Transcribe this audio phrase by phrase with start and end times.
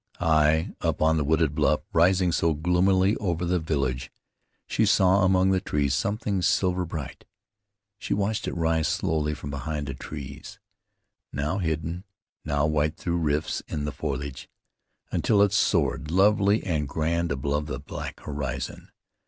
[0.17, 4.11] High up on the wooded bluff rising so gloomily over the village,
[4.65, 7.23] she saw among the trees something silver bright.
[7.99, 10.57] She watched it rise slowly from behind the trees,
[11.31, 12.03] now hidden,
[12.43, 14.49] now white through rifts in the foliage,
[15.11, 18.89] until it soared lovely and grand above the black horizon.